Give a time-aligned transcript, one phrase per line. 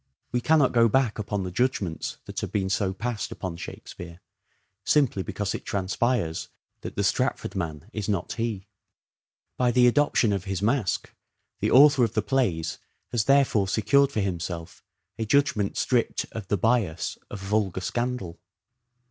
[0.31, 4.19] We cannot go back upon the judgments that have been so passed upon" Shakespeare,"
[4.83, 8.65] simply because it transpires that the Stratford man is not he.
[9.57, 11.11] By the adoption of his mask
[11.59, 12.79] the author of the plays
[13.11, 14.83] has therefore secured for himself
[15.19, 18.39] a judgment stripped of the bias of" vulgar scandal."